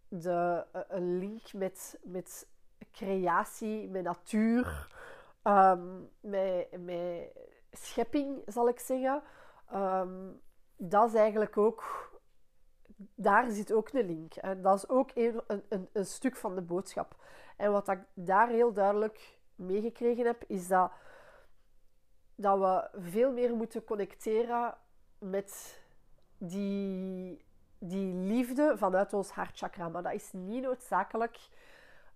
de, 0.08 0.66
een 0.88 1.18
link 1.18 1.52
met, 1.52 1.98
met 2.02 2.48
creatie, 2.92 3.88
met 3.88 4.02
natuur, 4.02 4.94
um, 5.42 6.10
met, 6.20 6.68
met 6.78 7.32
schepping, 7.70 8.42
zal 8.46 8.68
ik 8.68 8.78
zeggen. 8.80 9.22
Um, 9.74 10.40
dat 10.76 11.08
is 11.08 11.14
eigenlijk 11.14 11.56
ook, 11.56 12.10
daar 13.14 13.50
zit 13.50 13.72
ook 13.72 13.92
een 13.92 14.06
link. 14.06 14.62
Dat 14.62 14.76
is 14.76 14.88
ook 14.88 15.10
een, 15.14 15.40
een, 15.68 15.88
een 15.92 16.06
stuk 16.06 16.36
van 16.36 16.54
de 16.54 16.62
boodschap. 16.62 17.24
En 17.56 17.72
wat 17.72 17.88
ik 17.88 17.98
daar 18.14 18.48
heel 18.48 18.72
duidelijk 18.72 19.38
meegekregen 19.54 20.26
heb, 20.26 20.44
is 20.46 20.68
dat, 20.68 20.92
dat 22.34 22.58
we 22.58 23.00
veel 23.00 23.32
meer 23.32 23.54
moeten 23.54 23.84
connecteren 23.84 24.74
met 25.18 25.80
die, 26.38 27.44
die 27.78 28.14
liefde 28.14 28.72
vanuit 28.76 29.12
ons 29.12 29.30
hartchakra. 29.30 29.88
Maar 29.88 30.02
dat 30.02 30.12
is 30.12 30.32
niet 30.32 30.62
noodzakelijk 30.62 31.38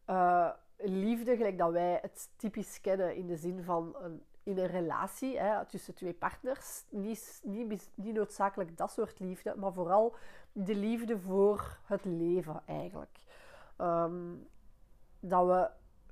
uh, 0.07 0.51
liefde, 0.77 1.37
gelijk 1.37 1.59
dat 1.59 1.73
wij 1.73 1.99
het 2.03 2.31
typisch 2.37 2.81
kennen 2.81 3.15
in 3.15 3.27
de 3.27 3.37
zin 3.37 3.63
van 3.65 3.97
een, 4.01 4.23
in 4.43 4.59
een 4.59 4.67
relatie 4.67 5.39
hè, 5.39 5.65
tussen 5.65 5.95
twee 5.95 6.15
partners. 6.15 6.85
Niet, 6.91 7.41
niet, 7.45 7.91
niet 7.95 8.15
noodzakelijk 8.15 8.77
dat 8.77 8.91
soort 8.91 9.19
liefde, 9.19 9.55
maar 9.57 9.73
vooral 9.73 10.15
de 10.53 10.75
liefde 10.75 11.19
voor 11.19 11.79
het 11.85 12.05
leven 12.05 12.63
eigenlijk. 12.67 13.19
Ehm, 13.77 14.35
dat 15.21 15.47
we 15.47 15.71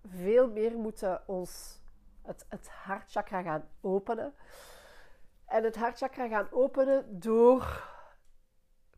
veel 0.09 0.51
meer 0.51 0.79
moeten 0.79 1.23
ons 1.27 1.81
het, 2.23 2.47
het 2.49 2.69
hartchakra 2.69 3.43
gaan 3.43 3.69
openen. 3.81 4.35
En 5.47 5.65
het 5.65 5.77
hartchakra 5.77 6.29
gaan 6.29 6.49
openen 6.51 7.21
door 7.21 7.87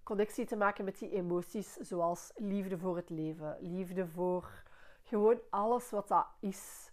connectie 0.03 0.47
te 0.47 0.57
maken 0.57 0.85
met 0.85 0.99
die 0.99 1.11
emoties, 1.11 1.75
zoals 1.75 2.31
liefde 2.35 2.79
voor 2.79 2.97
het 2.97 3.11
leven, 3.11 3.57
liefde 3.61 4.07
voor 4.07 4.63
gewoon 5.03 5.41
alles 5.51 5.91
wat 5.91 6.09
dat 6.09 6.27
is. 6.41 6.91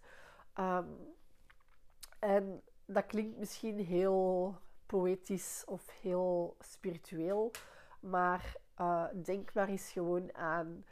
Ehm, 0.52 0.88
en 2.18 2.62
dat 2.86 3.06
klinkt 3.06 3.38
misschien 3.38 3.78
heel 3.78 4.56
poëtisch 4.86 5.64
of 5.66 5.90
heel 6.00 6.56
spiritueel, 6.60 7.50
maar 8.00 8.56
uh, 8.80 9.04
denk 9.24 9.54
maar 9.54 9.68
eens 9.68 9.90
gewoon 9.90 10.34
aan 10.34 10.84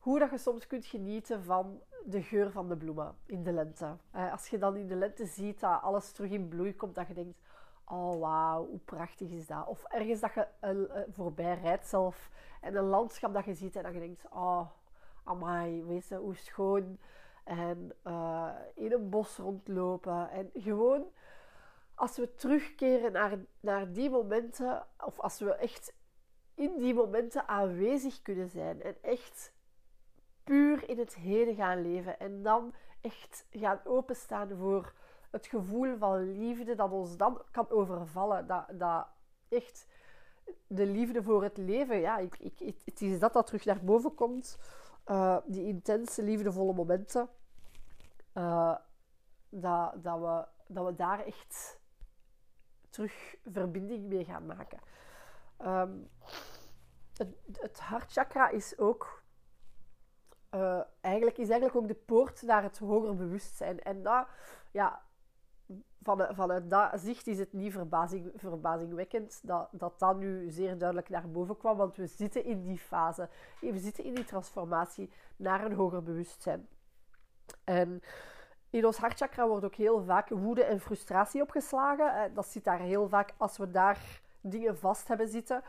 hoe 0.00 0.18
dat 0.18 0.30
je 0.30 0.38
soms 0.38 0.66
kunt 0.66 0.86
genieten 0.86 1.44
van 1.44 1.82
de 2.04 2.22
geur 2.22 2.50
van 2.50 2.68
de 2.68 2.76
bloemen 2.76 3.16
in 3.26 3.42
de 3.42 3.52
lente. 3.52 3.96
Uh, 4.14 4.32
als 4.32 4.48
je 4.48 4.58
dan 4.58 4.76
in 4.76 4.86
de 4.86 4.94
lente 4.94 5.26
ziet 5.26 5.60
dat 5.60 5.82
alles 5.82 6.12
terug 6.12 6.30
in 6.30 6.48
bloei 6.48 6.76
komt, 6.76 6.94
dat 6.94 7.06
je 7.06 7.14
denkt, 7.14 7.38
oh 7.84 8.20
wauw, 8.20 8.66
hoe 8.66 8.78
prachtig 8.78 9.30
is 9.30 9.46
dat. 9.46 9.66
Of 9.66 9.84
ergens 9.84 10.20
dat 10.20 10.34
je 10.34 10.46
uh, 10.64 11.02
voorbij 11.10 11.60
rijdt 11.62 11.86
zelf 11.86 12.30
en 12.60 12.74
een 12.76 12.84
landschap 12.84 13.34
dat 13.34 13.44
je 13.44 13.54
ziet 13.54 13.76
en 13.76 13.82
dat 13.82 13.92
je 13.92 13.98
denkt, 13.98 14.24
oh, 14.30 14.66
amai, 15.24 15.84
weet 15.84 16.08
je, 16.08 16.16
hoe 16.16 16.36
schoon. 16.36 16.98
En 17.44 17.92
uh, 18.04 18.50
in 18.74 18.92
een 18.92 19.08
bos 19.08 19.36
rondlopen. 19.36 20.30
En 20.30 20.50
gewoon, 20.54 21.04
als 21.94 22.16
we 22.16 22.34
terugkeren 22.34 23.12
naar, 23.12 23.38
naar 23.60 23.92
die 23.92 24.10
momenten, 24.10 24.86
of 25.04 25.20
als 25.20 25.38
we 25.38 25.54
echt 25.54 25.94
in 26.54 26.78
die 26.78 26.94
momenten 26.94 27.48
aanwezig 27.48 28.22
kunnen 28.22 28.48
zijn 28.48 28.82
en 28.82 28.96
echt 29.02 29.52
puur 30.44 30.88
in 30.88 30.98
het 30.98 31.14
heden 31.14 31.54
gaan 31.54 31.82
leven 31.82 32.18
en 32.18 32.42
dan 32.42 32.74
echt 33.00 33.46
gaan 33.50 33.80
openstaan 33.84 34.56
voor 34.56 34.92
het 35.30 35.46
gevoel 35.46 35.96
van 35.96 36.38
liefde 36.38 36.74
dat 36.74 36.90
ons 36.90 37.16
dan 37.16 37.42
kan 37.50 37.70
overvallen. 37.70 38.46
Dat, 38.46 38.64
dat 38.72 39.06
echt 39.48 39.86
de 40.66 40.86
liefde 40.86 41.22
voor 41.22 41.42
het 41.42 41.56
leven, 41.56 42.00
ja, 42.00 42.18
ik, 42.18 42.38
ik, 42.38 42.76
het 42.84 43.00
is 43.00 43.18
dat 43.18 43.32
dat 43.32 43.46
terug 43.46 43.64
naar 43.64 43.84
boven 43.84 44.14
komt. 44.14 44.58
Uh, 45.06 45.36
die 45.44 45.66
intense, 45.66 46.22
liefdevolle 46.22 46.72
momenten. 46.72 47.28
Uh, 48.34 48.76
dat, 49.48 50.04
dat, 50.04 50.18
we, 50.20 50.44
dat 50.66 50.86
we 50.86 50.94
daar 50.94 51.24
echt 51.24 51.78
terug 52.90 53.36
verbinding 53.52 54.06
mee 54.06 54.24
gaan 54.24 54.46
maken. 54.46 54.78
Um, 55.64 56.08
het, 57.16 57.28
het 57.60 57.80
hartchakra 57.80 58.48
is 58.48 58.78
ook 58.78 59.19
uh, 60.54 60.80
eigenlijk, 61.00 61.38
is 61.38 61.48
eigenlijk 61.48 61.76
ook 61.76 61.88
de 61.88 62.04
poort 62.04 62.42
naar 62.42 62.62
het 62.62 62.78
hoger 62.78 63.16
bewustzijn. 63.16 63.80
En 63.80 64.02
dat, 64.02 64.26
ja, 64.70 65.02
vanuit, 66.02 66.70
dat 66.70 67.00
zicht 67.00 67.26
is 67.26 67.38
het 67.38 67.52
niet 67.52 67.72
verbazing, 67.72 68.32
verbazingwekkend 68.36 69.40
dat, 69.42 69.68
dat 69.72 69.98
dat 69.98 70.16
nu 70.16 70.50
zeer 70.50 70.78
duidelijk 70.78 71.08
naar 71.08 71.30
boven 71.30 71.56
kwam, 71.56 71.76
want 71.76 71.96
we 71.96 72.06
zitten 72.06 72.44
in 72.44 72.62
die 72.62 72.78
fase. 72.78 73.28
We 73.60 73.78
zitten 73.78 74.04
in 74.04 74.14
die 74.14 74.24
transformatie 74.24 75.10
naar 75.36 75.64
een 75.64 75.74
hoger 75.74 76.02
bewustzijn. 76.02 76.68
En 77.64 78.02
in 78.70 78.86
ons 78.86 78.96
hartchakra 78.96 79.48
wordt 79.48 79.64
ook 79.64 79.74
heel 79.74 80.04
vaak 80.04 80.28
woede 80.28 80.64
en 80.64 80.80
frustratie 80.80 81.42
opgeslagen. 81.42 82.34
Dat 82.34 82.46
zit 82.46 82.64
daar 82.64 82.80
heel 82.80 83.08
vaak 83.08 83.34
als 83.36 83.56
we 83.56 83.70
daar 83.70 84.20
dingen 84.40 84.78
vast 84.78 85.08
hebben 85.08 85.28
zitten. 85.28 85.62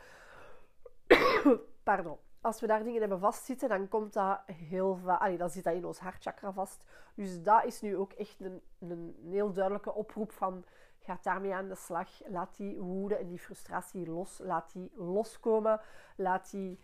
Pardon 1.82 2.18
als 2.42 2.60
we 2.60 2.66
daar 2.66 2.84
dingen 2.84 3.00
hebben 3.00 3.18
vastzitten, 3.18 3.68
dan 3.68 3.88
komt 3.88 4.12
dat 4.12 4.40
heel 4.46 4.96
vaak... 4.96 5.38
Dan 5.38 5.50
zit 5.50 5.64
dat 5.64 5.74
in 5.74 5.86
ons 5.86 5.98
hartchakra 5.98 6.52
vast. 6.52 6.84
Dus 7.14 7.42
dat 7.42 7.64
is 7.64 7.80
nu 7.80 7.96
ook 7.96 8.12
echt 8.12 8.40
een, 8.40 8.62
een 8.78 9.16
heel 9.30 9.52
duidelijke 9.52 9.94
oproep 9.94 10.32
van... 10.32 10.64
Ga 10.98 11.18
daarmee 11.22 11.54
aan 11.54 11.68
de 11.68 11.74
slag. 11.74 12.08
Laat 12.26 12.56
die 12.56 12.80
woede 12.80 13.16
en 13.16 13.28
die 13.28 13.38
frustratie 13.38 14.06
los. 14.06 14.38
Laat 14.38 14.72
die 14.72 14.92
loskomen. 14.94 15.80
Laat 16.16 16.50
die 16.50 16.80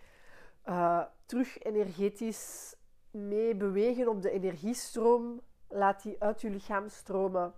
uh, 0.65 1.05
terug 1.27 1.63
energetisch 1.63 2.77
mee 3.11 3.57
bewegen 3.57 4.09
op 4.09 4.23
de 4.23 4.31
energiestroom. 4.31 5.41
Laat 5.69 6.03
die 6.03 6.23
uit 6.23 6.41
je 6.41 6.51
lichaam 6.51 6.89
stromen. 6.89 7.55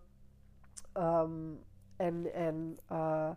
Um, 0.94 1.64
en... 1.96 2.32
en 2.32 2.78
uh, 2.92 3.30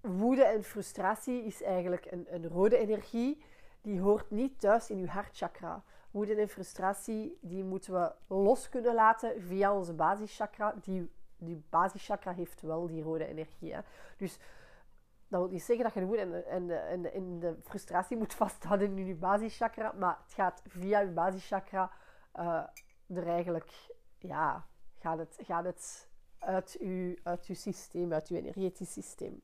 woede 0.00 0.44
en 0.44 0.64
frustratie 0.64 1.44
is 1.44 1.62
eigenlijk 1.62 2.06
een, 2.10 2.26
een 2.34 2.48
rode 2.48 2.76
energie. 2.78 3.42
Die 3.80 4.00
hoort 4.00 4.30
niet 4.30 4.60
thuis 4.60 4.90
in 4.90 4.98
uw 4.98 5.06
hartchakra. 5.06 5.84
Woede 6.10 6.34
en 6.34 6.48
frustratie, 6.48 7.38
die 7.40 7.64
moeten 7.64 7.92
we 7.92 8.12
los 8.34 8.68
kunnen 8.68 8.94
laten 8.94 9.42
via 9.42 9.74
onze 9.74 9.94
basischakra. 9.94 10.74
Die, 10.82 11.10
die 11.36 11.64
basischakra 11.70 12.32
heeft 12.32 12.60
wel 12.60 12.86
die 12.86 13.02
rode 13.02 13.26
energie. 13.26 13.74
Dus 14.16 14.38
dat 15.28 15.40
wil 15.40 15.50
niet 15.50 15.62
zeggen 15.62 15.84
dat 15.84 15.94
je 15.94 16.00
de 16.00 16.06
woede 16.06 16.42
en, 16.42 16.88
en, 16.88 17.12
en, 17.12 17.38
de 17.38 17.56
frustratie 17.62 18.16
moet 18.16 18.34
vasthouden 18.34 18.98
in 18.98 19.06
je 19.06 19.14
basischakra. 19.14 19.92
Maar 19.98 20.18
het 20.22 20.32
gaat 20.32 20.62
via 20.66 21.00
je 21.00 21.10
basischakra 21.10 21.90
uh, 22.36 22.62
er 23.06 23.26
eigenlijk... 23.26 23.96
Ja, 24.18 24.66
gaat 24.98 25.18
het, 25.18 25.38
gaat 25.42 25.64
het 25.64 26.08
uit 26.38 26.76
uw, 26.80 27.14
uit 27.22 27.46
uw 27.46 27.54
systeem, 27.54 28.12
uit 28.12 28.28
uw 28.28 28.36
energetisch 28.36 28.92
systeem. 28.92 29.42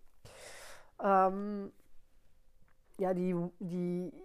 Um, 1.04 1.72
ja, 2.96 3.12
die, 3.12 3.52
die 3.58 4.24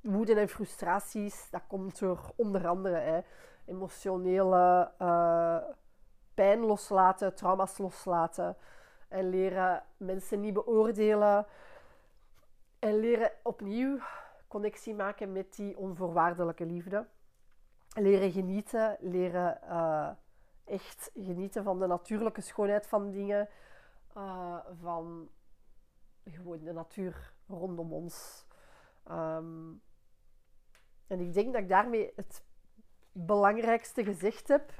woede 0.00 0.34
en 0.34 0.48
frustraties, 0.48 1.50
dat 1.50 1.62
komt 1.68 1.98
door 1.98 2.32
onder 2.36 2.66
andere 2.68 2.96
hè, 2.96 3.20
emotionele 3.64 4.92
uh, 5.02 5.58
pijn 6.34 6.60
loslaten, 6.60 7.34
trauma's 7.34 7.78
loslaten. 7.78 8.56
En 9.08 9.28
leren 9.28 9.82
mensen 9.96 10.40
niet 10.40 10.54
beoordelen. 10.54 11.46
En 12.78 13.00
leren 13.00 13.30
opnieuw 13.42 13.98
connectie 14.48 14.94
maken 14.94 15.32
met 15.32 15.56
die 15.56 15.76
onvoorwaardelijke 15.76 16.66
liefde. 16.66 17.06
Leren 17.94 18.30
genieten, 18.30 18.96
leren 19.00 19.58
uh, 19.64 20.08
echt 20.64 21.10
genieten 21.14 21.64
van 21.64 21.78
de 21.78 21.86
natuurlijke 21.86 22.40
schoonheid 22.40 22.86
van 22.86 23.10
dingen. 23.10 23.48
Uh, 24.16 24.58
van 24.80 25.28
gewoon 26.24 26.64
de 26.64 26.72
natuur 26.72 27.32
rondom 27.46 27.92
ons. 27.92 28.46
Ehm, 29.04 29.72
en 31.06 31.20
ik 31.20 31.34
denk 31.34 31.52
dat 31.52 31.62
ik 31.62 31.68
daarmee 31.68 32.12
het 32.16 32.44
belangrijkste 33.12 34.04
gezegd 34.04 34.48
heb. 34.48 34.72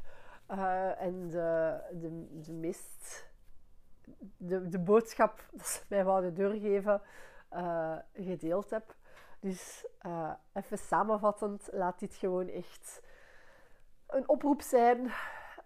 Uh, 0.51 1.01
en 1.01 1.29
de, 1.29 1.81
de, 1.92 2.40
de. 2.40 2.75
De, 4.37 4.68
de 4.68 4.79
boodschap 4.79 5.49
dat 5.53 5.66
ze 5.66 5.83
mij 5.88 6.05
wouden 6.05 6.35
doorgeven, 6.35 7.03
uh, 7.53 7.96
gedeeld 8.14 8.70
heb. 8.70 8.94
Dus 9.40 9.87
even 10.53 10.79
samenvattend, 10.79 11.68
laat 11.72 11.99
dit 11.99 12.14
gewoon 12.14 12.49
echt 12.49 13.03
een 14.07 14.29
oproep 14.29 14.62
zijn. 14.62 15.12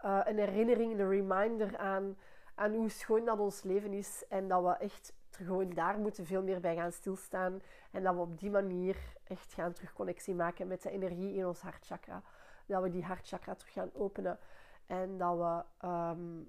een 0.00 0.38
herinnering, 0.38 0.98
een 0.98 1.08
reminder 1.08 1.78
aan, 1.78 2.16
aan 2.60 2.74
hoe 2.74 2.88
schoon 2.88 3.24
dat 3.24 3.38
ons 3.38 3.62
leven 3.62 3.92
is. 3.92 4.24
En 4.28 4.48
dat 4.48 4.62
we 4.62 4.70
echt 4.70 5.12
gewoon 5.30 5.70
daar 5.70 5.98
moeten 5.98 6.26
veel 6.26 6.42
meer 6.42 6.60
bij 6.60 6.74
gaan 6.74 6.92
stilstaan. 6.92 7.62
En 7.90 8.02
dat 8.02 8.14
we 8.14 8.20
op 8.20 8.38
die 8.38 8.50
manier 8.50 8.96
echt 9.24 9.52
gaan 9.52 9.72
terug 9.72 9.92
connectie 9.92 10.34
maken 10.34 10.66
met 10.66 10.82
de 10.82 10.90
energie 10.90 11.34
in 11.34 11.46
ons 11.46 11.60
hartchakra. 11.60 12.22
Dat 12.66 12.82
we 12.82 12.90
die 12.90 13.04
hartchakra 13.04 13.54
terug 13.54 13.72
gaan 13.72 13.90
openen. 13.92 14.38
En 14.86 15.18
dat 15.18 15.36
we 15.36 15.64
ehm, 15.86 16.42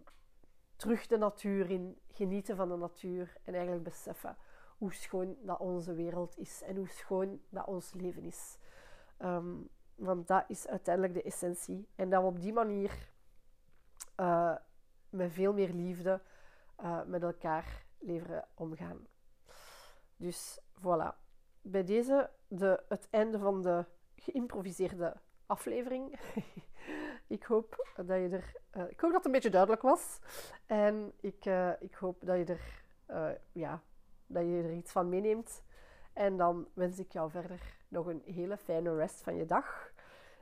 terug 0.76 1.08
de 1.08 1.18
natuur 1.18 1.70
in, 1.70 1.98
genieten 2.12 2.56
van 2.56 2.70
de 2.70 2.78
natuur. 2.78 3.38
En 3.44 3.54
eigenlijk 3.54 3.84
beseffen 3.84 4.38
hoe 4.78 4.94
schoon 4.94 5.38
dat 5.42 5.60
onze 5.60 5.94
wereld 5.94 6.38
is. 6.38 6.62
En 6.62 6.76
hoe 6.76 6.90
schoon 6.90 7.42
dat 7.50 7.66
ons 7.66 7.94
leven 7.94 8.24
is. 8.24 8.58
Ehm, 9.18 9.56
want 9.96 10.28
dat 10.28 10.44
is 10.48 10.68
uiteindelijk 10.68 11.14
de 11.14 11.24
essentie. 11.24 11.88
En 11.96 12.10
dat 12.10 12.22
we 12.22 12.28
op 12.28 12.42
die 12.42 12.54
manier 12.54 13.10
uh, 14.20 14.56
met 15.12 15.32
veel 15.32 15.54
meer 15.54 15.74
liefde 15.74 16.22
uh, 16.84 17.04
met 17.06 17.24
elkaar 17.24 17.86
leveren 18.00 18.48
omgaan. 18.54 19.08
Dus 20.16 20.60
voilà. 20.80 21.20
Bij 21.62 21.84
deze 21.84 22.30
de, 22.48 22.84
het 22.88 23.08
einde 23.10 23.40
van 23.40 23.62
de 23.62 23.86
geïmproviseerde 24.16 25.16
aflevering. 25.46 26.20
ik 27.28 27.44
hoop 27.44 27.88
dat 27.96 28.08
je 28.08 28.30
er. 28.30 28.56
Uh, 28.74 28.90
ik 28.90 29.00
hoop 29.00 29.12
dat 29.12 29.14
het 29.14 29.26
een 29.26 29.32
beetje 29.32 29.50
duidelijk 29.50 29.82
was. 29.82 30.20
En 30.66 31.14
ik, 31.20 31.46
uh, 31.46 31.72
ik 31.80 31.94
hoop 31.94 32.26
dat 32.26 32.38
je 32.38 32.46
er. 32.46 32.80
Ja, 33.52 33.82
dat 34.28 34.44
je 34.44 34.62
er 34.64 34.74
iets 34.74 34.92
van 34.92 35.10
meeneemt. 35.10 35.64
En 36.14 36.38
dan 36.38 36.68
wens 36.74 37.00
ik 37.00 37.12
jou 37.12 37.32
verder 37.32 37.78
nog 37.88 38.06
een 38.06 38.22
hele 38.26 38.58
fijne 38.58 38.96
rest 38.96 39.22
van 39.22 39.36
je 39.36 39.46
dag. 39.46 39.94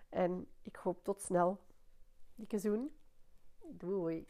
En 0.10 0.47
ik 0.62 0.75
hoop 0.75 1.03
tot 1.03 1.21
snel. 1.21 1.60
Dikke 2.36 2.58
zoen. 2.58 2.95
Doei. 3.60 4.27